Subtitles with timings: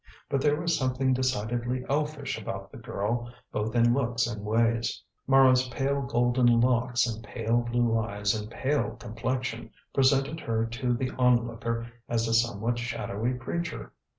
[0.29, 5.03] But there was something decidedly elfish about the girl, both in looks and ways.
[5.27, 11.11] Mara's pale golden locks and pale blue eyes and pale complexion presented her to the
[11.19, 13.93] onlooker as a somewhat shadowy creature.